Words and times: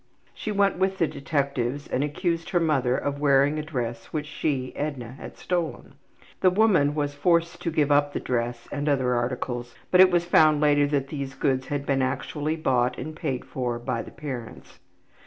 She 0.33 0.51
went 0.51 0.79
with 0.79 0.97
the 0.97 1.05
detectives 1.05 1.85
and 1.87 2.03
accused 2.03 2.49
her 2.49 2.59
``mother'' 2.59 2.99
of 2.99 3.19
wearing 3.21 3.59
a 3.59 3.61
dress 3.61 4.07
which 4.07 4.25
she, 4.25 4.75
Edna, 4.75 5.11
had 5.11 5.37
stolen. 5.37 5.93
The 6.39 6.49
woman 6.49 6.95
was 6.95 7.13
forced 7.13 7.61
to 7.61 7.69
give 7.69 7.91
up 7.91 8.11
the 8.11 8.19
dress 8.19 8.67
and 8.71 8.89
other 8.89 9.13
articles, 9.13 9.75
but 9.91 10.01
it 10.01 10.09
was 10.09 10.25
found 10.25 10.59
later 10.59 10.87
that 10.87 11.09
these 11.09 11.35
goods 11.35 11.67
had 11.67 11.85
been 11.85 12.01
actually 12.01 12.55
bought 12.55 12.97
and 12.97 13.15
paid 13.15 13.45
for 13.45 13.77
by 13.77 14.01
the 14.01 14.09
parents. 14.09 14.79